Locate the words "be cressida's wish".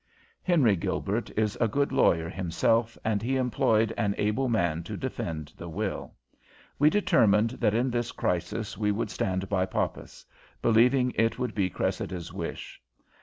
11.53-12.81